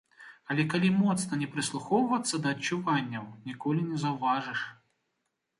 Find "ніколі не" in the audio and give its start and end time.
3.51-4.03